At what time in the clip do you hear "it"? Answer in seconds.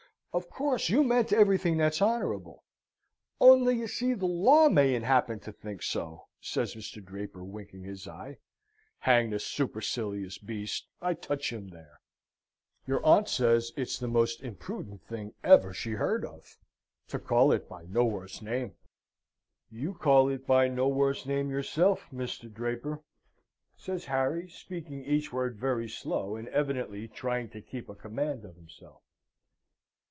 17.51-17.67, 20.29-20.47